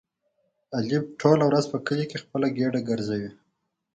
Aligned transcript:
علي 0.75 0.97
ټوله 1.19 1.43
ورځ 1.47 1.65
په 1.73 1.77
کلي 1.87 2.05
خپله 2.23 2.47
ګېډه 2.57 2.81
ګرځوي. 2.89 3.31